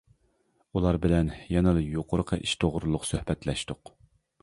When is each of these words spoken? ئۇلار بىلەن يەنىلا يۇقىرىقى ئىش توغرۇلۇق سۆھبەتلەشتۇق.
ئۇلار 0.77 0.99
بىلەن 1.03 1.29
يەنىلا 1.57 1.85
يۇقىرىقى 1.99 2.43
ئىش 2.43 2.57
توغرۇلۇق 2.65 3.09
سۆھبەتلەشتۇق. 3.15 3.99